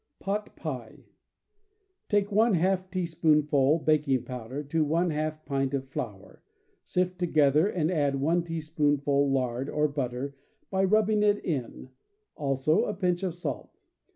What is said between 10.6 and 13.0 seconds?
by rubbing it in, also a